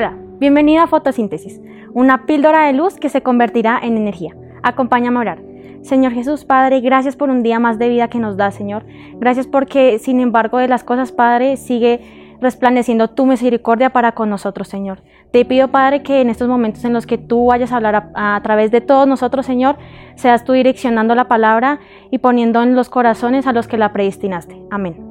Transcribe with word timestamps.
Hola, 0.00 0.16
bienvenido 0.38 0.82
a 0.82 0.86
Fotosíntesis, 0.86 1.60
una 1.92 2.24
píldora 2.24 2.64
de 2.64 2.72
luz 2.72 2.94
que 2.94 3.10
se 3.10 3.22
convertirá 3.22 3.78
en 3.82 3.98
energía. 3.98 4.34
Acompáñame 4.62 5.18
a 5.18 5.20
orar. 5.20 5.42
Señor 5.82 6.12
Jesús, 6.12 6.46
Padre, 6.46 6.80
gracias 6.80 7.16
por 7.16 7.28
un 7.28 7.42
día 7.42 7.58
más 7.58 7.78
de 7.78 7.90
vida 7.90 8.08
que 8.08 8.18
nos 8.18 8.38
da, 8.38 8.50
Señor. 8.50 8.86
Gracias 9.16 9.46
porque, 9.46 9.98
sin 9.98 10.20
embargo 10.20 10.56
de 10.56 10.68
las 10.68 10.84
cosas, 10.84 11.12
Padre, 11.12 11.58
sigue 11.58 12.00
resplandeciendo 12.40 13.08
tu 13.08 13.26
misericordia 13.26 13.90
para 13.90 14.12
con 14.12 14.30
nosotros, 14.30 14.68
Señor. 14.68 15.02
Te 15.32 15.44
pido, 15.44 15.68
Padre, 15.68 16.02
que 16.02 16.22
en 16.22 16.30
estos 16.30 16.48
momentos 16.48 16.82
en 16.86 16.94
los 16.94 17.06
que 17.06 17.18
tú 17.18 17.48
vayas 17.48 17.70
a 17.70 17.76
hablar 17.76 18.10
a, 18.14 18.40
través 18.42 18.70
de 18.70 18.80
todos 18.80 19.06
nosotros, 19.06 19.44
Señor, 19.44 19.76
seas 20.14 20.44
tú 20.44 20.54
direccionando 20.54 21.14
la 21.14 21.28
palabra 21.28 21.78
y 22.10 22.20
poniendo 22.20 22.62
en 22.62 22.74
los 22.74 22.88
corazones 22.88 23.46
a 23.46 23.52
los 23.52 23.68
que 23.68 23.76
la 23.76 23.92
predestinaste. 23.92 24.62
Amén. 24.70 25.09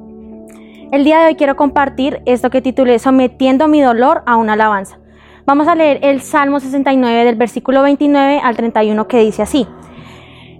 El 0.92 1.04
día 1.04 1.20
de 1.20 1.26
hoy 1.26 1.34
quiero 1.36 1.54
compartir 1.54 2.20
esto 2.26 2.50
que 2.50 2.60
titulé 2.60 2.98
Sometiendo 2.98 3.68
mi 3.68 3.80
dolor 3.80 4.24
a 4.26 4.36
una 4.36 4.54
alabanza. 4.54 4.98
Vamos 5.46 5.68
a 5.68 5.76
leer 5.76 6.00
el 6.02 6.20
Salmo 6.20 6.58
69 6.58 7.24
del 7.24 7.36
versículo 7.36 7.82
29 7.82 8.40
al 8.42 8.56
31 8.56 9.06
que 9.06 9.20
dice 9.20 9.42
así. 9.42 9.68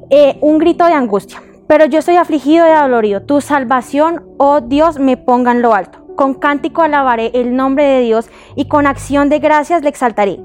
Eh, 0.08 0.38
un 0.40 0.58
grito 0.58 0.84
de 0.84 0.92
angustia. 0.92 1.42
Pero 1.66 1.84
yo 1.86 1.98
estoy 1.98 2.14
afligido 2.14 2.64
y 2.68 2.70
adolorido. 2.70 3.22
Tu 3.22 3.40
salvación, 3.40 4.22
oh 4.38 4.60
Dios, 4.60 5.00
me 5.00 5.16
ponga 5.16 5.50
en 5.50 5.62
lo 5.62 5.74
alto. 5.74 6.06
Con 6.14 6.34
cántico 6.34 6.82
alabaré 6.82 7.32
el 7.34 7.56
nombre 7.56 7.82
de 7.82 8.00
Dios 8.02 8.30
y 8.54 8.66
con 8.66 8.86
acción 8.86 9.30
de 9.30 9.40
gracias 9.40 9.82
le 9.82 9.88
exaltaré. 9.88 10.38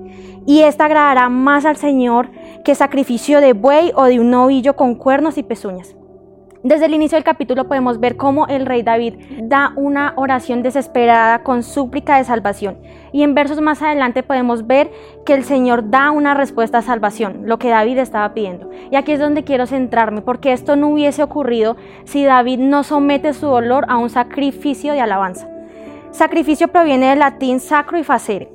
Y 0.47 0.61
esta 0.61 0.85
agradará 0.85 1.29
más 1.29 1.63
al 1.63 1.77
Señor 1.77 2.31
que 2.63 2.73
sacrificio 2.73 3.39
de 3.39 3.53
buey 3.53 3.91
o 3.93 4.05
de 4.05 4.19
un 4.19 4.31
novillo 4.31 4.75
con 4.75 4.95
cuernos 4.95 5.37
y 5.37 5.43
pezuñas. 5.43 5.95
Desde 6.65 6.87
el 6.87 6.95
inicio 6.95 7.15
del 7.15 7.23
capítulo 7.23 7.67
podemos 7.67 7.99
ver 7.99 8.17
cómo 8.17 8.47
el 8.47 8.65
rey 8.65 8.81
David 8.81 9.13
da 9.43 9.71
una 9.75 10.13
oración 10.15 10.63
desesperada 10.63 11.43
con 11.43 11.61
súplica 11.61 12.17
de 12.17 12.23
salvación. 12.23 12.79
Y 13.11 13.21
en 13.21 13.35
versos 13.35 13.61
más 13.61 13.83
adelante 13.83 14.23
podemos 14.23 14.65
ver 14.65 14.89
que 15.27 15.35
el 15.35 15.43
Señor 15.43 15.91
da 15.91 16.09
una 16.09 16.33
respuesta 16.33 16.79
a 16.79 16.81
salvación, 16.81 17.41
lo 17.43 17.59
que 17.59 17.69
David 17.69 17.99
estaba 17.99 18.33
pidiendo. 18.33 18.71
Y 18.89 18.95
aquí 18.95 19.11
es 19.11 19.19
donde 19.19 19.43
quiero 19.43 19.67
centrarme, 19.67 20.23
porque 20.23 20.53
esto 20.53 20.75
no 20.75 20.87
hubiese 20.87 21.21
ocurrido 21.21 21.77
si 22.05 22.25
David 22.25 22.57
no 22.57 22.81
somete 22.81 23.35
su 23.35 23.45
dolor 23.45 23.85
a 23.87 23.97
un 23.97 24.09
sacrificio 24.09 24.93
de 24.93 25.01
alabanza. 25.01 25.47
Sacrificio 26.09 26.69
proviene 26.69 27.09
del 27.09 27.19
latín 27.19 27.59
sacro 27.59 27.99
y 27.99 28.03
facere, 28.03 28.49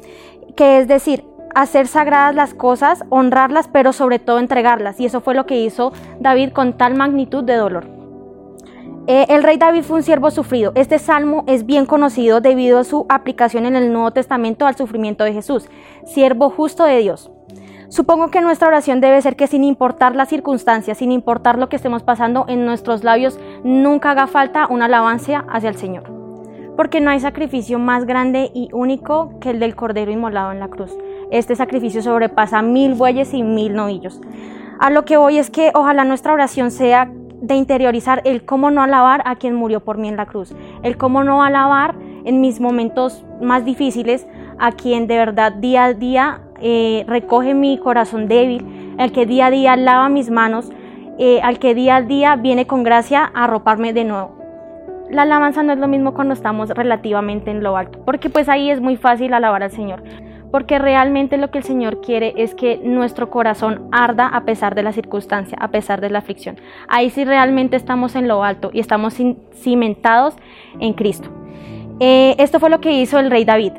que 0.57 0.79
es 0.79 0.89
decir, 0.89 1.25
hacer 1.55 1.87
sagradas 1.87 2.35
las 2.35 2.55
cosas, 2.55 3.05
honrarlas, 3.09 3.69
pero 3.69 3.93
sobre 3.93 4.19
todo 4.19 4.41
entregarlas. 4.41 4.99
Y 4.99 5.05
eso 5.05 5.21
fue 5.21 5.37
lo 5.37 5.47
que 5.47 5.61
hizo 5.61 5.93
David 6.19 6.51
con 6.51 6.73
tal 6.73 6.97
magnitud 6.97 7.45
de 7.45 7.55
dolor. 7.55 8.00
Eh, 9.13 9.27
el 9.29 9.43
rey 9.43 9.57
David 9.57 9.83
fue 9.83 9.97
un 9.97 10.03
siervo 10.05 10.31
sufrido. 10.31 10.71
Este 10.77 11.01
salmo 11.01 11.43
es 11.49 11.67
bien 11.67 11.85
conocido 11.85 12.41
debido 12.41 12.79
a 12.79 12.85
su 12.85 13.07
aplicación 13.09 13.67
en 13.67 13.75
el 13.75 13.93
Nuevo 13.93 14.13
Testamento 14.13 14.69
al 14.69 14.77
sufrimiento 14.77 15.25
de 15.25 15.33
Jesús, 15.33 15.69
siervo 16.05 16.49
justo 16.49 16.85
de 16.85 16.99
Dios. 16.99 17.29
Supongo 17.89 18.31
que 18.31 18.41
nuestra 18.41 18.69
oración 18.69 19.01
debe 19.01 19.21
ser 19.21 19.35
que 19.35 19.49
sin 19.49 19.65
importar 19.65 20.15
las 20.15 20.29
circunstancias, 20.29 20.99
sin 20.99 21.11
importar 21.11 21.59
lo 21.59 21.69
que 21.69 21.75
estemos 21.75 22.05
pasando 22.05 22.45
en 22.47 22.65
nuestros 22.65 23.03
labios, 23.03 23.41
nunca 23.65 24.13
haga 24.13 24.29
falta 24.29 24.69
una 24.71 24.85
alabanza 24.85 25.45
hacia 25.49 25.71
el 25.71 25.77
Señor. 25.77 26.05
Porque 26.77 27.01
no 27.01 27.11
hay 27.11 27.19
sacrificio 27.19 27.81
más 27.81 28.07
grande 28.07 28.53
y 28.55 28.69
único 28.73 29.41
que 29.41 29.51
el 29.51 29.59
del 29.59 29.75
Cordero 29.75 30.13
inmolado 30.13 30.53
en 30.53 30.61
la 30.61 30.69
cruz. 30.69 30.97
Este 31.33 31.57
sacrificio 31.57 32.01
sobrepasa 32.01 32.63
mil 32.63 32.95
bueyes 32.95 33.35
y 33.35 33.43
mil 33.43 33.75
novillos. 33.75 34.21
A 34.79 34.89
lo 34.91 35.05
que 35.05 35.17
voy 35.17 35.39
es 35.39 35.51
que 35.51 35.73
ojalá 35.75 36.05
nuestra 36.05 36.33
oración 36.33 36.71
sea 36.71 37.11
de 37.41 37.55
interiorizar 37.55 38.23
el 38.25 38.45
cómo 38.45 38.71
no 38.71 38.83
alabar 38.83 39.23
a 39.25 39.37
quien 39.37 39.55
murió 39.55 39.81
por 39.81 39.99
mí 39.99 40.09
en 40.09 40.17
la 40.17 40.27
cruz, 40.27 40.55
el 40.83 40.97
cómo 40.97 41.25
no 41.25 41.43
alabar 41.43 41.95
en 42.25 42.41
mis 42.41 42.61
momentos 42.61 43.25
más 43.41 43.65
difíciles 43.65 44.27
a 44.59 44.73
quien 44.73 45.07
de 45.07 45.17
verdad 45.17 45.53
día 45.53 45.85
a 45.85 45.95
día 45.95 46.41
eh, 46.61 47.05
recoge 47.09 47.55
mi 47.55 47.79
corazón 47.79 48.29
débil, 48.29 48.95
el 48.99 49.13
que 49.13 49.27
día 49.27 49.47
a 49.47 49.51
día 49.51 49.77
lava 49.77 50.09
mis 50.09 50.31
manos, 50.31 50.71
eh, 51.19 51.41
al 51.43 51.59
que 51.59 51.75
día 51.75 51.97
a 51.97 52.03
día 52.03 52.37
viene 52.37 52.67
con 52.67 52.83
gracia 52.83 53.31
a 53.35 53.45
arroparme 53.45 53.93
de 53.93 54.05
nuevo. 54.05 54.37
La 55.11 55.23
alabanza 55.23 55.63
no 55.63 55.73
es 55.73 55.79
lo 55.79 55.89
mismo 55.89 56.15
cuando 56.15 56.35
estamos 56.35 56.69
relativamente 56.69 57.51
en 57.51 57.63
lo 57.63 57.77
alto, 57.77 57.99
porque 58.05 58.31
pues 58.31 58.49
ahí 58.49 58.71
es 58.71 58.81
muy 58.81 58.97
fácil 58.97 59.33
alabar 59.35 59.63
al 59.63 59.71
Señor 59.71 60.03
porque 60.51 60.79
realmente 60.79 61.37
lo 61.37 61.51
que 61.51 61.59
el 61.59 61.65
Señor 61.65 62.01
quiere 62.01 62.35
es 62.37 62.55
que 62.55 62.81
nuestro 62.83 63.31
corazón 63.31 63.89
arda 63.93 64.27
a 64.27 64.45
pesar 64.45 64.75
de 64.75 64.83
la 64.83 64.93
circunstancia, 64.93 65.57
a 65.61 65.69
pesar 65.69 66.01
de 66.01 66.11
la 66.11 66.19
aflicción. 66.19 66.57
Ahí 66.89 67.11
sí 67.11 67.25
realmente 67.25 67.77
estamos 67.77 68.15
en 68.17 68.29
lo 68.29 68.43
alto 68.43 68.71
y 68.73 68.81
estamos 68.81 69.17
cimentados 69.55 70.35
en 70.79 70.93
Cristo. 70.95 71.31
Eh, 72.01 72.35
esto 72.39 72.59
fue 72.59 72.71
lo 72.71 72.81
que 72.81 72.93
hizo 72.93 73.19
el 73.19 73.31
rey 73.31 73.45
David 73.45 73.73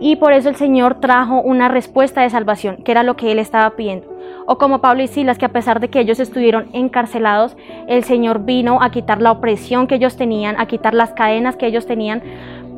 y 0.00 0.16
por 0.16 0.32
eso 0.32 0.48
el 0.48 0.56
Señor 0.56 1.00
trajo 1.00 1.40
una 1.40 1.68
respuesta 1.68 2.22
de 2.22 2.30
salvación, 2.30 2.78
que 2.84 2.92
era 2.92 3.02
lo 3.02 3.16
que 3.16 3.32
él 3.32 3.38
estaba 3.38 3.70
pidiendo. 3.70 4.06
O 4.46 4.56
como 4.56 4.80
Pablo 4.80 5.02
y 5.02 5.08
Silas, 5.08 5.38
que 5.38 5.44
a 5.44 5.52
pesar 5.52 5.80
de 5.80 5.88
que 5.88 6.00
ellos 6.00 6.20
estuvieron 6.20 6.68
encarcelados, 6.72 7.56
el 7.86 8.04
Señor 8.04 8.44
vino 8.44 8.80
a 8.80 8.90
quitar 8.90 9.20
la 9.20 9.32
opresión 9.32 9.86
que 9.86 9.96
ellos 9.96 10.16
tenían, 10.16 10.58
a 10.58 10.66
quitar 10.66 10.94
las 10.94 11.12
cadenas 11.12 11.56
que 11.56 11.66
ellos 11.66 11.86
tenían, 11.86 12.22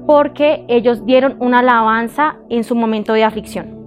porque 0.06 0.64
ellos 0.68 1.04
dieron 1.06 1.36
una 1.38 1.60
alabanza 1.60 2.36
en 2.48 2.64
su 2.64 2.74
momento 2.74 3.12
de 3.12 3.24
aflicción. 3.24 3.80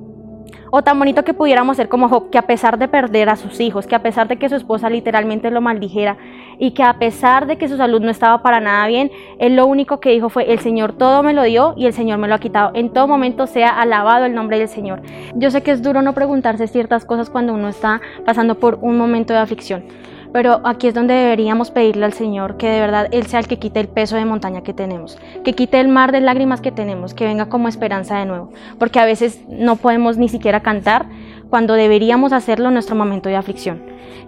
O 0.75 0.81
tan 0.81 0.97
bonito 0.97 1.23
que 1.23 1.35
pudiéramos 1.35 1.77
ser 1.77 1.87
como 1.87 2.09
Job, 2.09 2.31
que 2.31 2.39
a 2.39 2.47
pesar 2.47 2.79
de 2.79 2.87
perder 2.87 3.29
a 3.29 3.35
sus 3.35 3.59
hijos, 3.59 3.85
que 3.85 3.93
a 3.93 4.01
pesar 4.01 4.27
de 4.27 4.37
que 4.37 4.49
su 4.49 4.55
esposa 4.55 4.89
literalmente 4.89 5.51
lo 5.51 5.61
maldijera 5.61 6.17
y 6.57 6.71
que 6.71 6.81
a 6.81 6.97
pesar 6.97 7.45
de 7.45 7.59
que 7.59 7.67
su 7.67 7.77
salud 7.77 8.01
no 8.01 8.09
estaba 8.09 8.41
para 8.41 8.59
nada 8.59 8.87
bien, 8.87 9.11
él 9.37 9.55
lo 9.55 9.67
único 9.67 9.99
que 9.99 10.09
dijo 10.09 10.29
fue, 10.29 10.51
el 10.51 10.57
Señor 10.57 10.93
todo 10.93 11.21
me 11.21 11.33
lo 11.33 11.43
dio 11.43 11.75
y 11.77 11.85
el 11.85 11.93
Señor 11.93 12.17
me 12.17 12.27
lo 12.27 12.33
ha 12.33 12.39
quitado. 12.39 12.71
En 12.73 12.89
todo 12.89 13.07
momento 13.07 13.45
sea 13.45 13.69
alabado 13.69 14.25
el 14.25 14.33
nombre 14.33 14.57
del 14.57 14.67
Señor. 14.67 15.03
Yo 15.35 15.51
sé 15.51 15.61
que 15.61 15.69
es 15.69 15.83
duro 15.83 16.01
no 16.01 16.13
preguntarse 16.13 16.67
ciertas 16.67 17.05
cosas 17.05 17.29
cuando 17.29 17.53
uno 17.53 17.67
está 17.67 18.01
pasando 18.25 18.55
por 18.55 18.79
un 18.81 18.97
momento 18.97 19.31
de 19.31 19.39
aflicción 19.41 19.83
pero 20.33 20.61
aquí 20.65 20.87
es 20.87 20.93
donde 20.93 21.13
deberíamos 21.13 21.71
pedirle 21.71 22.03
al 22.03 22.13
Señor 22.13 22.57
que 22.57 22.67
de 22.67 22.81
verdad 22.81 23.07
Él 23.11 23.27
sea 23.27 23.39
el 23.39 23.47
que 23.47 23.59
quite 23.59 23.79
el 23.79 23.87
peso 23.87 24.17
de 24.17 24.25
montaña 24.25 24.63
que 24.63 24.73
tenemos, 24.73 25.17
que 25.45 25.53
quite 25.53 25.79
el 25.79 25.87
mar 25.87 26.11
de 26.11 26.19
lágrimas 26.19 26.59
que 26.59 26.71
tenemos, 26.71 27.13
que 27.13 27.25
venga 27.25 27.45
como 27.45 27.67
esperanza 27.67 28.17
de 28.17 28.25
nuevo, 28.25 28.51
porque 28.79 28.99
a 28.99 29.05
veces 29.05 29.41
no 29.47 29.75
podemos 29.75 30.17
ni 30.17 30.27
siquiera 30.27 30.61
cantar 30.61 31.05
cuando 31.49 31.75
deberíamos 31.75 32.33
hacerlo 32.33 32.69
en 32.69 32.73
nuestro 32.73 32.95
momento 32.95 33.29
de 33.29 33.35
aflicción. 33.35 33.83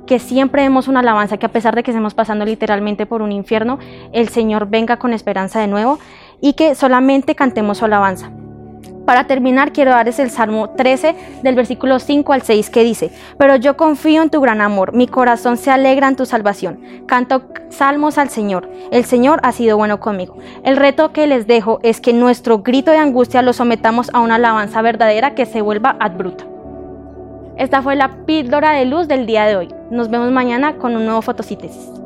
Que 0.06 0.20
siempre 0.20 0.62
demos 0.62 0.88
una 0.88 1.00
alabanza, 1.00 1.38
que 1.38 1.48
a 1.48 1.52
pesar 1.52 1.76
de 1.76 1.82
que 1.82 1.90
estemos 1.90 2.14
pasando 2.14 2.46
literalmente 2.46 3.08
por 3.08 3.24
un 3.24 3.32
infierno, 3.32 3.80
el 4.14 4.30
Señor 4.30 4.70
venga 4.70 4.98
con 4.98 5.12
esperanza 5.12 5.60
de 5.60 5.68
nuevo 5.68 5.98
y 6.40 6.54
que 6.54 6.76
solamente 6.76 7.34
cantemos 7.34 7.80
su 7.80 7.86
alabanza. 7.86 8.32
Para 9.06 9.28
terminar, 9.28 9.72
quiero 9.72 9.92
darles 9.92 10.18
el 10.18 10.32
Salmo 10.32 10.72
13 10.72 11.16
del 11.44 11.56
versículo 11.56 12.00
5 12.00 12.34
al 12.34 12.42
6 12.42 12.70
que 12.72 12.84
dice, 12.84 13.12
pero 13.38 13.56
yo 13.56 13.78
confío 13.78 14.24
en 14.24 14.32
tu 14.32 14.42
gran 14.42 14.62
amor, 14.62 14.94
mi 14.94 15.08
corazón 15.08 15.58
se 15.58 15.70
alegra 15.70 16.08
en 16.08 16.16
tu 16.16 16.26
salvación. 16.26 16.80
Canto 17.06 17.44
salmos 17.70 18.18
al 18.18 18.30
Señor, 18.30 18.70
el 18.92 19.06
Señor 19.06 19.40
ha 19.44 19.52
sido 19.52 19.78
bueno 19.78 20.00
conmigo. 20.00 20.38
El 20.64 20.76
reto 20.76 21.12
que 21.12 21.28
les 21.28 21.46
dejo 21.46 21.80
es 21.84 22.02
que 22.02 22.14
nuestro 22.14 22.60
grito 22.60 22.92
de 22.92 22.98
angustia 22.98 23.44
lo 23.44 23.54
sometamos 23.54 24.10
a 24.14 24.22
una 24.22 24.36
alabanza 24.36 24.82
verdadera 24.82 25.36
que 25.36 25.46
se 25.46 25.62
vuelva 25.62 25.96
ad 26.00 26.14
bruta. 26.14 26.46
Esta 27.58 27.82
fue 27.82 27.96
la 27.96 28.26
píldora 28.26 28.72
de 28.72 28.86
luz 28.86 29.08
del 29.08 29.26
día 29.26 29.46
de 29.46 29.56
hoy. 29.56 29.70
Nos 29.92 30.10
vemos 30.10 30.32
mañana 30.32 30.78
con 30.78 30.96
un 30.96 31.06
nuevo 31.06 31.22
fotosíntesis. 31.22 32.05